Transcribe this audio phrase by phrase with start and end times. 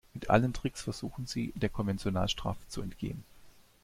[0.15, 3.23] Mit allen Tricks versuchen sie, der Konventionalstrafe zu entgehen.